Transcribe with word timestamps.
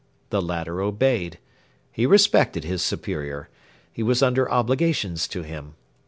The 0.31 0.41
latter 0.41 0.81
obeyed. 0.81 1.37
He 1.91 2.07
respected 2.07 2.63
his 2.63 2.81
superior. 2.81 3.49
He 3.93 4.01
was 4.01 4.23
under 4.23 4.49
obligations 4.49 5.27
to 5.27 5.43
him. 5.43 5.75